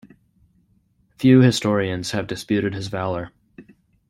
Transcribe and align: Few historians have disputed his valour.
Few 1.19 1.41
historians 1.41 2.09
have 2.09 2.25
disputed 2.25 2.73
his 2.73 2.87
valour. 2.87 3.29